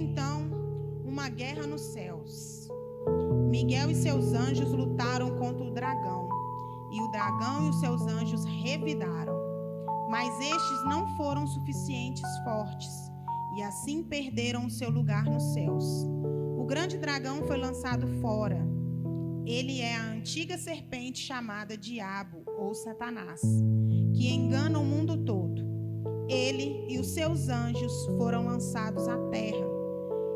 [0.00, 0.50] então
[1.04, 2.68] uma guerra nos céus.
[3.50, 6.28] Miguel e seus anjos lutaram contra o dragão,
[6.90, 9.38] e o dragão e os seus anjos revidaram.
[10.08, 13.10] Mas estes não foram suficientes fortes,
[13.56, 15.84] e assim perderam o seu lugar nos céus.
[16.56, 18.66] O grande dragão foi lançado fora.
[19.46, 23.40] Ele é a antiga serpente chamada Diabo ou Satanás,
[24.14, 25.62] que engana o mundo todo.
[26.28, 29.69] Ele e os seus anjos foram lançados à terra.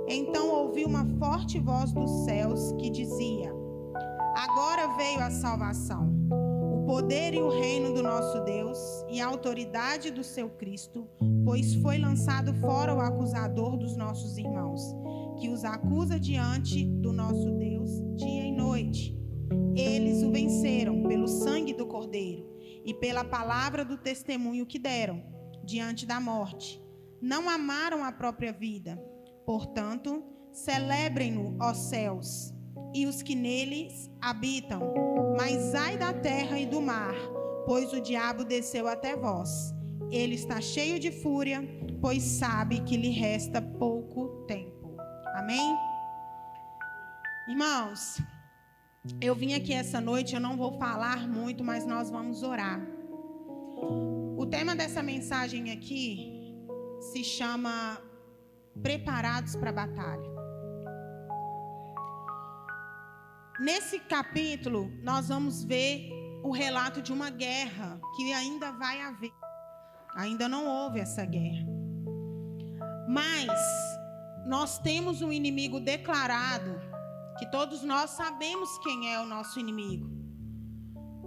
[0.07, 3.51] Então ouvi uma forte voz dos céus que dizia:
[4.37, 6.13] Agora veio a salvação,
[6.73, 8.79] o poder e o reino do nosso Deus
[9.09, 11.09] e a autoridade do seu Cristo,
[11.45, 14.83] pois foi lançado fora o acusador dos nossos irmãos,
[15.41, 19.19] que os acusa diante do nosso Deus dia e noite.
[19.75, 22.47] Eles o venceram pelo sangue do Cordeiro
[22.85, 25.23] e pela palavra do testemunho que deram
[25.65, 26.83] diante da morte.
[27.21, 29.01] Não amaram a própria vida.
[29.45, 32.55] Portanto, celebrem-no, ó céus,
[32.95, 34.81] e os que neles habitam.
[35.37, 37.15] Mas ai da terra e do mar,
[37.67, 39.75] pois o diabo desceu até vós.
[40.11, 41.63] Ele está cheio de fúria,
[42.01, 44.97] pois sabe que lhe resta pouco tempo.
[45.35, 45.77] Amém?
[47.49, 48.23] Irmãos,
[49.21, 52.81] eu vim aqui essa noite, eu não vou falar muito, mas nós vamos orar.
[54.37, 56.57] O tema dessa mensagem aqui
[57.13, 58.01] se chama
[58.83, 60.35] Preparados para a Batalha.
[63.61, 66.11] Nesse capítulo, nós vamos ver
[66.43, 69.33] o relato de uma guerra que ainda vai haver.
[70.17, 71.67] Ainda não houve essa guerra.
[73.09, 73.51] Mas
[74.47, 76.81] nós temos um inimigo declarado,
[77.39, 80.11] que todos nós sabemos quem é o nosso inimigo.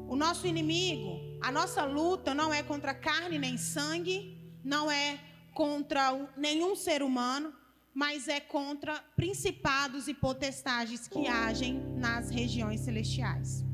[0.07, 5.19] O nosso inimigo a nossa luta não é contra carne nem sangue, não é
[5.57, 6.03] contra
[6.37, 7.51] nenhum ser humano,
[7.91, 13.65] mas é contra principados e potestades que agem nas regiões celestiais.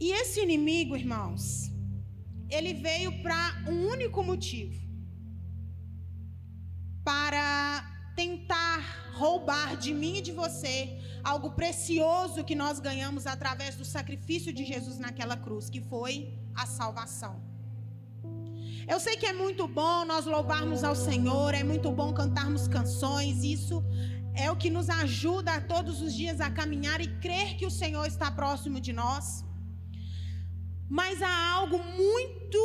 [0.00, 1.70] E esse inimigo, irmãos,
[2.50, 4.74] ele veio para um único motivo:
[7.04, 7.54] para
[8.16, 8.80] tentar
[9.12, 10.74] roubar de mim e de você
[11.22, 16.66] algo precioso que nós ganhamos através do sacrifício de Jesus naquela cruz, que foi a
[16.66, 17.51] salvação.
[18.88, 23.44] Eu sei que é muito bom nós louvarmos ao Senhor, é muito bom cantarmos canções,
[23.44, 23.84] isso
[24.34, 28.06] é o que nos ajuda todos os dias a caminhar e crer que o Senhor
[28.06, 29.44] está próximo de nós.
[30.88, 32.60] Mas há algo muito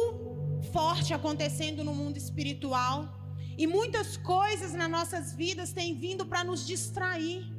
[0.71, 3.13] forte acontecendo no mundo espiritual,
[3.57, 7.51] e muitas coisas nas nossas vidas têm vindo para nos distrair.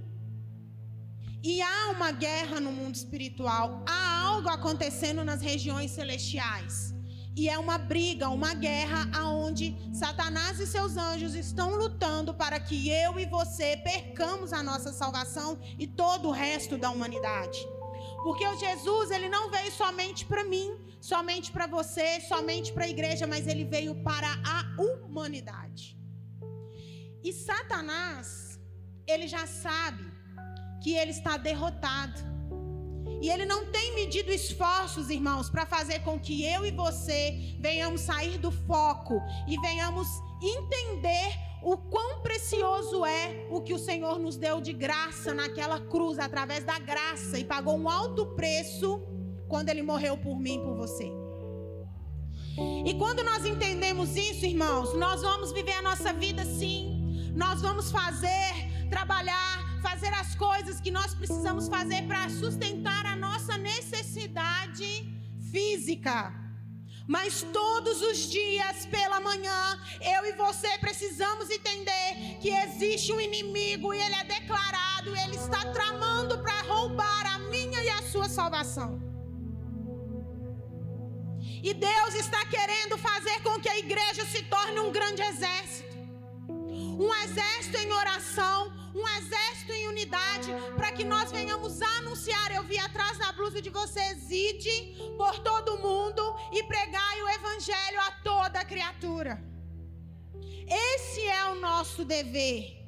[1.43, 6.98] E há uma guerra no mundo espiritual, há algo acontecendo nas regiões celestiais.
[7.39, 12.91] E é uma briga, uma guerra aonde Satanás e seus anjos estão lutando para que
[12.91, 17.61] eu e você percamos a nossa salvação e todo o resto da humanidade.
[18.25, 20.69] Porque o Jesus, ele não veio somente para mim,
[21.01, 25.97] somente para você, somente para a igreja, mas ele veio para a humanidade.
[27.23, 28.59] E Satanás,
[29.07, 30.05] ele já sabe
[30.83, 32.21] que ele está derrotado.
[33.21, 38.03] E ele não tem medido esforços, irmãos, para fazer com que eu e você venhamos
[38.03, 40.07] sair do foco e venhamos
[40.43, 46.19] entender o quão precioso é o que o Senhor nos deu de graça naquela cruz,
[46.19, 49.03] através da graça, e pagou um alto preço
[49.49, 51.11] quando ele morreu por mim e por você.
[52.85, 57.91] E quando nós entendemos isso, irmãos, nós vamos viver a nossa vida sim, nós vamos
[57.91, 64.91] fazer, trabalhar, fazer as coisas que nós precisamos fazer para sustentar a nossa necessidade
[65.51, 66.33] física.
[67.07, 73.95] Mas todos os dias pela manhã, eu e você precisamos entender que existe um inimigo
[73.95, 79.01] e ele é declarado, ele está tramando para roubar a minha e a sua salvação.
[81.63, 85.97] E Deus está querendo fazer com que a igreja se torne um grande exército.
[87.07, 88.73] Um exército em oração,
[90.77, 92.51] para que nós venhamos anunciar.
[92.53, 96.23] Eu vi atrás da blusa de vocês, ide por todo mundo
[96.53, 99.43] e pregai o evangelho a toda criatura.
[100.67, 102.79] Esse é o nosso dever.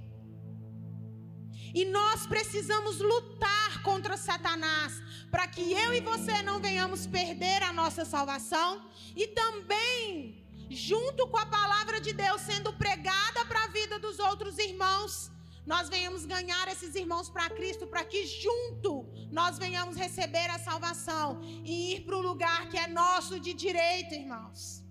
[1.72, 4.92] E nós precisamos lutar contra Satanás,
[5.30, 11.36] para que eu e você não venhamos perder a nossa salvação e também junto com
[11.36, 15.30] a palavra de Deus sendo pregada para a vida dos outros irmãos,
[15.66, 21.40] nós venhamos ganhar esses irmãos para Cristo, para que junto nós venhamos receber a salvação
[21.64, 24.82] e ir para o lugar que é nosso de direito, irmãos.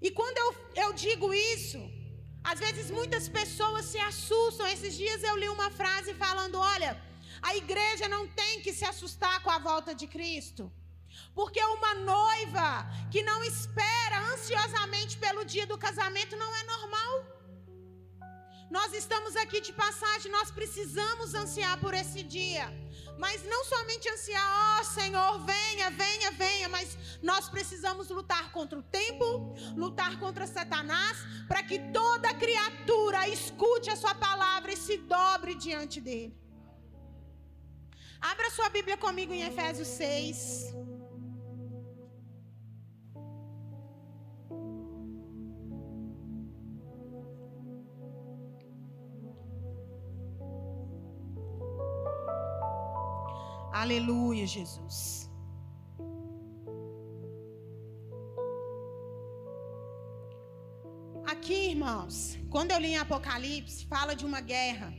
[0.00, 0.54] E quando eu,
[0.84, 1.80] eu digo isso,
[2.50, 4.66] Às vezes muitas pessoas se assustam.
[4.66, 7.00] Esses dias eu li uma frase falando: olha,
[7.42, 10.72] a igreja não tem que se assustar com a volta de Cristo.
[11.34, 17.37] Porque uma noiva que não espera ansiosamente pelo dia do casamento não é normal.
[18.70, 22.66] Nós estamos aqui de passagem, nós precisamos ansiar por esse dia.
[23.18, 28.78] Mas não somente ansiar, ó oh, Senhor, venha, venha, venha, mas nós precisamos lutar contra
[28.78, 31.16] o tempo, lutar contra Satanás,
[31.48, 36.36] para que toda criatura escute a sua palavra e se dobre diante dele.
[38.20, 40.87] Abra sua Bíblia comigo em Efésios 6.
[53.88, 54.96] Aleluia, Jesus.
[61.32, 64.92] Aqui, irmãos, quando eu li em Apocalipse, fala de uma guerra.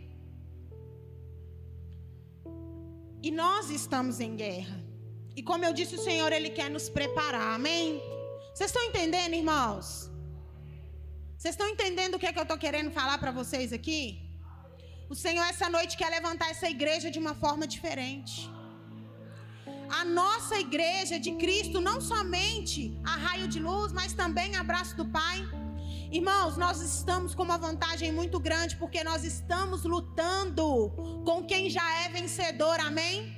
[3.21, 4.80] E nós estamos em guerra.
[5.35, 7.50] E como eu disse, o Senhor, Ele quer nos preparar.
[7.59, 8.01] Amém?
[8.51, 10.09] Vocês estão entendendo, irmãos?
[11.38, 14.03] Vocês estão entendendo o que, é que eu estou querendo falar para vocês aqui?
[15.07, 18.50] O Senhor, essa noite, quer levantar essa igreja de uma forma diferente
[19.89, 25.06] a nossa igreja de Cristo, não somente a raio de luz, mas também abraço do
[25.06, 25.47] Pai.
[26.12, 30.89] Irmãos, nós estamos com uma vantagem muito grande porque nós estamos lutando
[31.25, 33.38] com quem já é vencedor, amém?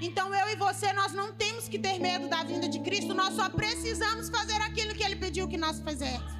[0.00, 3.34] Então eu e você, nós não temos que ter medo da vinda de Cristo, nós
[3.34, 6.32] só precisamos fazer aquilo que Ele pediu que nós fizéssemos.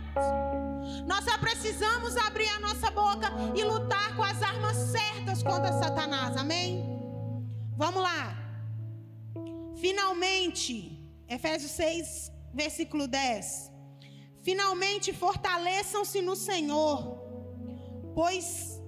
[1.06, 6.36] Nós só precisamos abrir a nossa boca e lutar com as armas certas contra Satanás,
[6.36, 6.84] amém?
[7.76, 8.43] Vamos lá.
[9.86, 10.98] Finalmente,
[11.28, 13.70] Efésios 6, versículo 10.
[14.42, 16.98] Finalmente fortaleçam-se no Senhor,
[18.14, 18.80] pois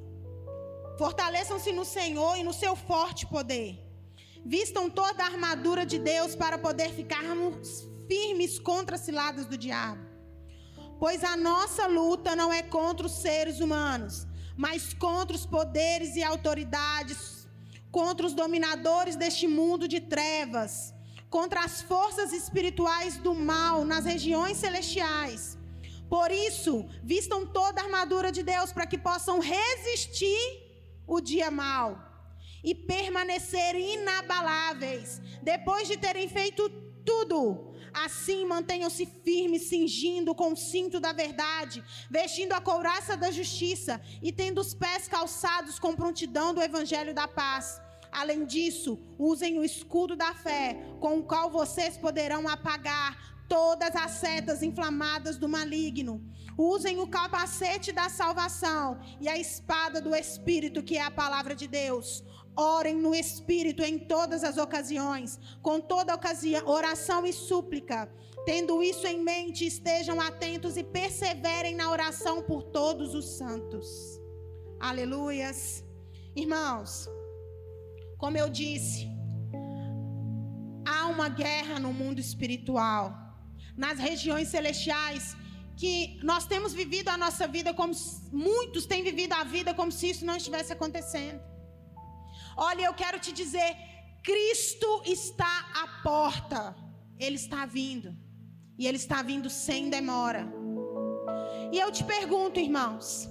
[0.99, 3.79] fortaleçam-se no Senhor e no seu forte poder.
[4.43, 10.03] Vistam toda a armadura de Deus para poder ficarmos firmes contra as ciladas do diabo.
[10.99, 14.27] Pois a nossa luta não é contra os seres humanos,
[14.57, 17.36] mas contra os poderes e autoridades
[17.97, 20.93] contra os dominadores deste mundo de trevas,
[21.31, 25.57] contra as forças espirituais do mal nas regiões celestiais.
[26.07, 30.43] Por isso, vistam toda a armadura de Deus para que possam resistir
[31.07, 31.89] o dia mal
[32.63, 36.69] e permanecer inabaláveis depois de terem feito
[37.03, 37.73] tudo.
[37.95, 44.31] Assim, mantenham-se firmes, cingindo com o cinto da verdade, vestindo a couraça da justiça e
[44.31, 47.86] tendo os pés calçados com prontidão do evangelho da paz.
[48.17, 53.11] Além disso, usem o escudo da fé, com o qual vocês poderão apagar
[53.47, 56.25] todas as setas inflamadas do maligno.
[56.57, 61.69] Usem o capacete da salvação e a espada do Espírito, que é a palavra de
[61.69, 62.25] Deus.
[62.57, 68.11] Orem no Espírito em todas as ocasiões, com toda ocasião, oração e súplica.
[68.47, 74.19] Tendo isso em mente, estejam atentos e perseverem na oração por todos os santos.
[74.81, 75.85] Aleluias.
[76.35, 77.11] Irmãos,
[78.19, 79.09] como eu disse,
[80.87, 83.05] há uma guerra no mundo espiritual,
[83.77, 85.37] nas regiões celestiais,
[85.77, 87.93] que nós temos vivido a nossa vida como
[88.33, 91.41] muitos têm vivido a vida como se isso não estivesse acontecendo.
[92.57, 93.77] Olha, eu quero te dizer,
[94.23, 96.75] Cristo está à porta.
[97.19, 98.17] Ele está vindo.
[98.79, 100.43] E ele está vindo sem demora.
[101.73, 103.29] E eu te pergunto, irmãos,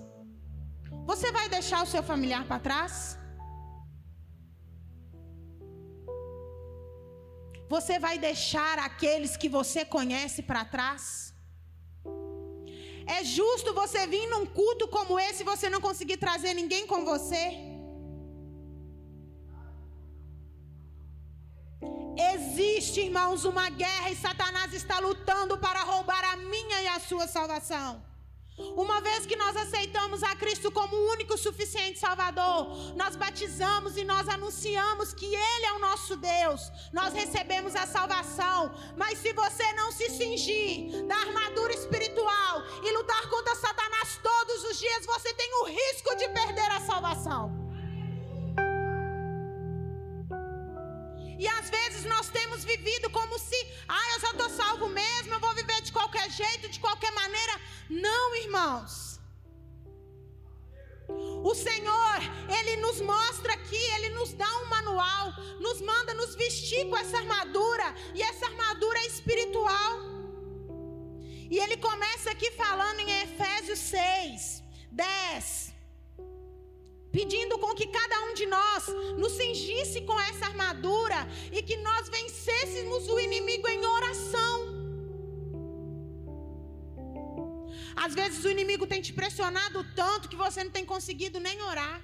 [1.05, 3.17] você vai deixar o seu familiar para trás?
[7.75, 11.03] Você vai deixar aqueles que você conhece para trás?
[13.17, 16.99] É justo você vir num culto como esse e você não conseguir trazer ninguém com
[17.11, 17.43] você?
[22.33, 27.27] Existe, irmãos, uma guerra e Satanás está lutando para roubar a minha e a sua
[27.27, 27.89] salvação.
[28.57, 34.05] Uma vez que nós aceitamos a Cristo como o único suficiente Salvador, nós batizamos e
[34.05, 38.73] nós anunciamos que Ele é o nosso Deus, nós recebemos a salvação.
[38.95, 44.79] Mas se você não se cingir da armadura espiritual e lutar contra Satanás todos os
[44.79, 47.65] dias, você tem o risco de perder a salvação.
[51.37, 53.57] E às vezes nós temos vivido como se,
[53.87, 57.59] ah, eu já estou salvo mesmo, eu vou viver de qualquer jeito, de qualquer maneira.
[57.89, 59.19] Não, irmãos.
[61.43, 62.19] O Senhor,
[62.57, 67.17] Ele nos mostra aqui, Ele nos dá um manual, nos manda nos vestir com essa
[67.17, 69.99] armadura, e essa armadura é espiritual.
[71.49, 74.63] E Ele começa aqui falando em Efésios 6.
[74.91, 75.73] 10.
[77.11, 78.87] Pedindo com que cada um de nós
[79.17, 84.74] nos cingisse com essa armadura e que nós vencêssemos o inimigo em oração.
[87.95, 92.01] Às vezes o inimigo tem te pressionado tanto que você não tem conseguido nem orar.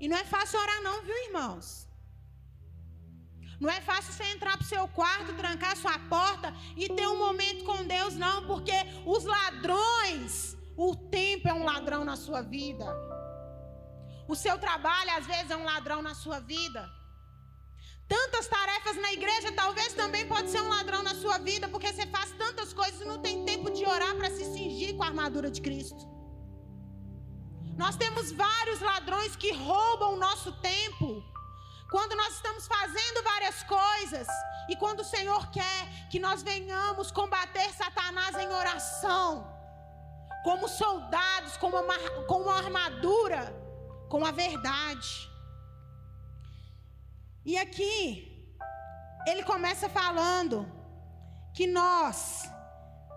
[0.00, 1.88] E não é fácil orar, não, viu, irmãos?
[3.60, 7.18] Não é fácil você entrar para o seu quarto, trancar sua porta e ter um
[7.18, 8.74] momento com Deus, não, porque
[9.06, 12.84] os ladrões, o tempo é um ladrão na sua vida.
[14.26, 16.90] O seu trabalho, às vezes, é um ladrão na sua vida.
[18.08, 22.06] Tantas tarefas na igreja, talvez também pode ser um ladrão na sua vida, porque você
[22.06, 25.50] faz tantas coisas e não tem tempo de orar para se cingir com a armadura
[25.50, 26.14] de Cristo.
[27.76, 31.22] Nós temos vários ladrões que roubam o nosso tempo.
[31.90, 34.28] Quando nós estamos fazendo várias coisas
[34.68, 39.46] e quando o Senhor quer que nós venhamos combater Satanás em oração,
[40.44, 43.54] como soldados, com uma, com uma armadura,
[44.08, 45.33] com a verdade.
[47.44, 48.34] E aqui,
[49.26, 50.66] ele começa falando
[51.52, 52.48] que nós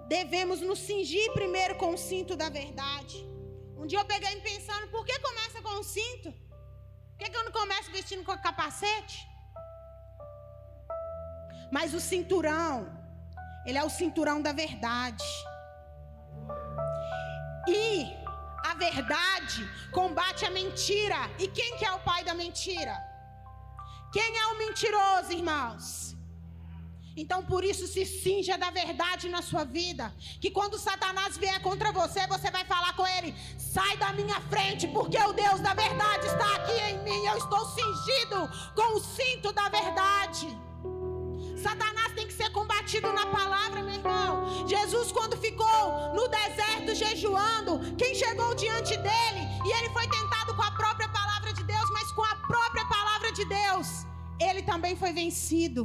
[0.07, 3.17] devemos nos cingir primeiro com o cinto da verdade.
[3.77, 6.31] Um dia eu peguei pensando, por que começa com o cinto?
[6.31, 9.17] Por que, que eu não começo vestindo com capacete?
[11.71, 12.87] Mas o cinturão,
[13.65, 15.23] ele é o cinturão da verdade.
[17.67, 18.05] E
[18.65, 21.15] a verdade combate a mentira.
[21.39, 23.06] E quem que é o pai da mentira?
[24.17, 26.17] Quem é o mentiroso, irmãos?
[27.15, 30.11] Então por isso se cinja da verdade na sua vida.
[30.41, 34.87] Que quando Satanás vier contra você, você vai falar com ele: sai da minha frente,
[34.87, 37.25] porque o Deus da verdade está aqui em mim.
[37.27, 38.39] Eu estou cingido
[38.73, 40.47] com o cinto da verdade.
[41.61, 44.67] Satanás tem que ser combatido na palavra, meu irmão.
[44.67, 49.26] Jesus, quando ficou no deserto jejuando, quem chegou diante dele
[54.77, 55.83] também foi vencido.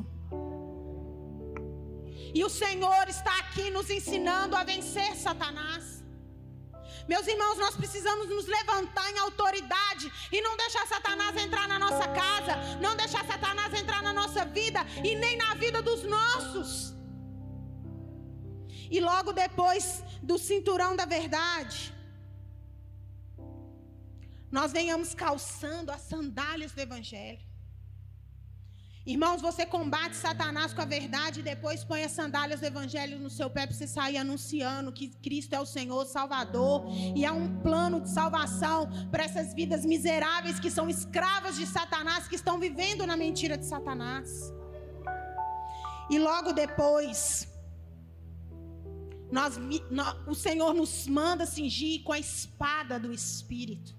[2.39, 5.85] E o Senhor está aqui nos ensinando a vencer Satanás.
[7.13, 10.07] Meus irmãos, nós precisamos nos levantar em autoridade
[10.37, 14.81] e não deixar Satanás entrar na nossa casa, não deixar Satanás entrar na nossa vida
[15.09, 16.71] e nem na vida dos nossos.
[18.97, 19.85] E logo depois
[20.31, 21.79] do cinturão da verdade,
[24.59, 27.52] nós venhamos calçando as sandálias do Evangelho.
[29.05, 33.29] Irmãos, você combate Satanás com a verdade e depois põe as sandálias do Evangelho no
[33.29, 36.85] seu pé para você sair anunciando que Cristo é o Senhor, Salvador.
[37.17, 42.29] E há um plano de salvação para essas vidas miseráveis que são escravas de Satanás,
[42.29, 44.53] que estão vivendo na mentira de Satanás.
[46.09, 47.49] E logo depois,
[49.33, 49.59] nós,
[49.91, 53.97] nós, o Senhor nos manda cingir com a espada do Espírito.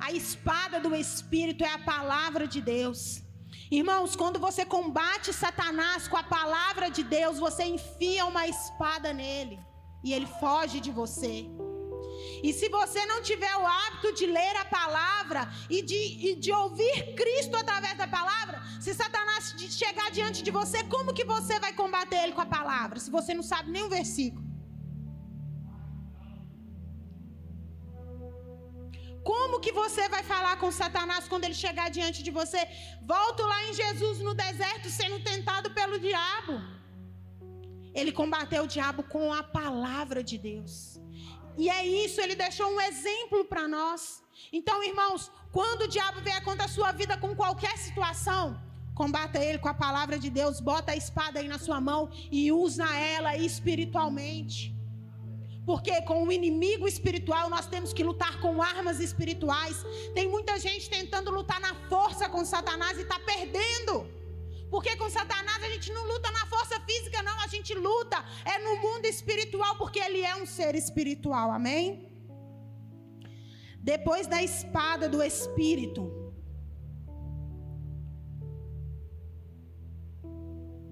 [0.00, 3.29] A espada do Espírito é a palavra de Deus.
[3.70, 9.60] Irmãos, quando você combate Satanás com a palavra de Deus, você enfia uma espada nele
[10.02, 11.48] e ele foge de você.
[12.42, 16.50] E se você não tiver o hábito de ler a palavra e de, e de
[16.52, 21.72] ouvir Cristo através da palavra, se Satanás chegar diante de você, como que você vai
[21.72, 22.98] combater ele com a palavra?
[22.98, 24.49] Se você não sabe nem um versículo.
[29.30, 32.60] Como que você vai falar com Satanás quando ele chegar diante de você?
[33.12, 36.54] Volto lá em Jesus no deserto sendo tentado pelo diabo.
[37.94, 40.74] Ele combateu o diabo com a palavra de Deus.
[41.56, 44.02] E é isso, ele deixou um exemplo para nós.
[44.52, 48.44] Então, irmãos, quando o diabo vier contra a sua vida com qualquer situação,
[48.96, 52.50] combata ele com a palavra de Deus, bota a espada aí na sua mão e
[52.50, 54.79] usa ela espiritualmente.
[55.70, 59.76] Porque com o inimigo espiritual nós temos que lutar com armas espirituais.
[60.16, 63.94] Tem muita gente tentando lutar na força com Satanás e está perdendo.
[64.72, 67.36] Porque com Satanás a gente não luta na força física, não.
[67.46, 68.18] A gente luta
[68.54, 71.52] é no mundo espiritual, porque ele é um ser espiritual.
[71.58, 71.84] Amém?
[73.92, 76.02] Depois da espada do Espírito.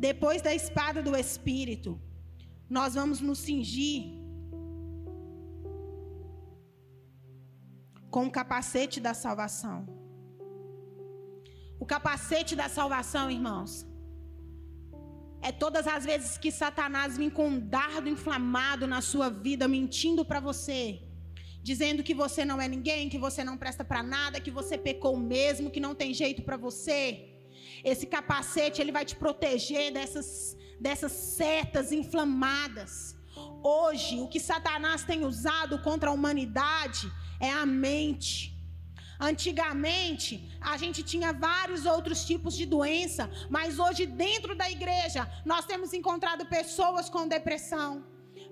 [0.09, 2.01] Depois da espada do Espírito,
[2.79, 4.18] nós vamos nos cingir
[8.11, 9.87] com o capacete da salvação.
[11.79, 13.87] O capacete da salvação, irmãos,
[15.41, 20.25] é todas as vezes que Satanás vem com um dardo inflamado na sua vida, mentindo
[20.25, 21.01] para você,
[21.63, 25.17] dizendo que você não é ninguém, que você não presta para nada, que você pecou
[25.17, 27.29] mesmo, que não tem jeito para você.
[27.85, 33.17] Esse capacete ele vai te proteger dessas dessas setas inflamadas.
[33.63, 38.59] Hoje, o que Satanás tem usado contra a humanidade é a mente.
[39.21, 45.65] Antigamente, a gente tinha vários outros tipos de doença, mas hoje, dentro da igreja, nós
[45.67, 48.05] temos encontrado pessoas com depressão,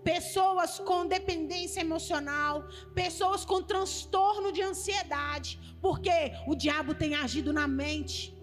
[0.02, 7.68] pessoas com dependência emocional, pessoas com transtorno de ansiedade, porque o diabo tem agido na
[7.68, 8.36] mente.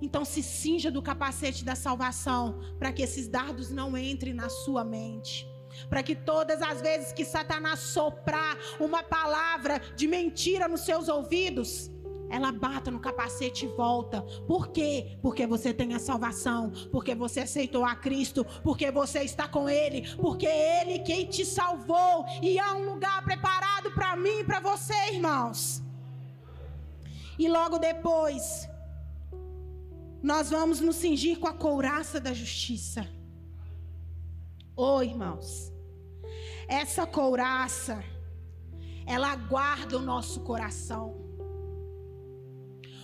[0.00, 4.84] Então se cinja do capacete da salvação, para que esses dardos não entrem na sua
[4.84, 5.47] mente.
[5.88, 11.90] Para que todas as vezes que Satanás soprar uma palavra de mentira nos seus ouvidos,
[12.30, 14.22] ela bata no capacete e volta.
[14.46, 15.18] Por quê?
[15.22, 20.14] Porque você tem a salvação, porque você aceitou a Cristo, porque você está com Ele,
[20.16, 24.60] porque é Ele quem te salvou e há um lugar preparado para mim e para
[24.60, 25.82] você, irmãos.
[27.38, 28.68] E logo depois,
[30.22, 33.06] nós vamos nos cingir com a couraça da justiça.
[34.80, 35.72] Oh, irmãos,
[36.68, 38.00] essa couraça,
[39.04, 41.16] ela guarda o nosso coração.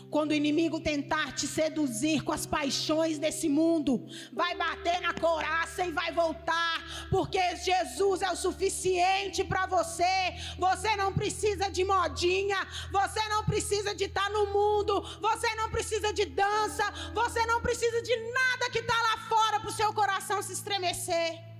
[0.09, 5.85] Quando o inimigo tentar te seduzir com as paixões desse mundo, vai bater na coraça
[5.85, 10.15] e vai voltar, porque Jesus é o suficiente para você.
[10.57, 15.69] Você não precisa de modinha, você não precisa de estar tá no mundo, você não
[15.69, 19.93] precisa de dança, você não precisa de nada que está lá fora para o seu
[19.93, 21.54] coração se estremecer.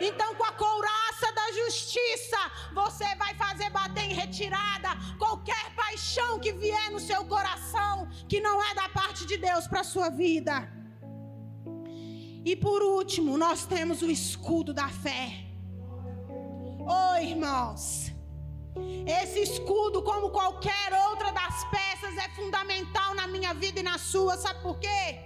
[0.00, 2.38] Então, com a couraça da justiça,
[2.72, 8.62] você vai fazer bater em retirada qualquer paixão que vier no seu coração, que não
[8.62, 10.68] é da parte de Deus para a sua vida.
[12.44, 15.46] E por último, nós temos o escudo da fé.
[16.80, 18.12] Oh, irmãos.
[19.06, 24.36] Esse escudo, como qualquer outra das peças, é fundamental na minha vida e na sua.
[24.36, 25.18] Sabe por quê?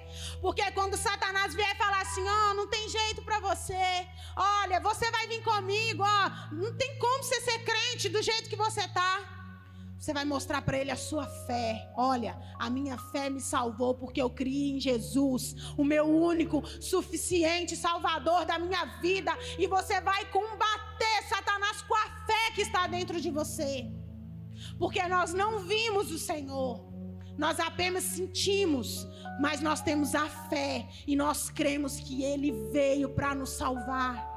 [0.46, 4.06] Porque quando Satanás vier falar assim: ó, oh, não tem jeito para você.
[4.36, 6.54] Olha, você vai vir comigo, ó.
[6.54, 9.12] Não tem como você ser crente do jeito que você tá.
[9.98, 11.92] Você vai mostrar para ele a sua fé.
[11.96, 17.74] Olha, a minha fé me salvou porque eu criei em Jesus, o meu único, suficiente
[17.74, 19.36] Salvador da minha vida.
[19.58, 23.90] E você vai combater Satanás com a fé que está dentro de você.
[24.78, 26.85] Porque nós não vimos o Senhor,
[27.38, 29.06] nós apenas sentimos,
[29.40, 34.36] mas nós temos a fé e nós cremos que Ele veio para nos salvar.